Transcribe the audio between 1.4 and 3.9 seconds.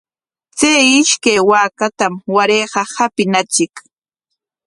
waakatam warayqa qapinachik.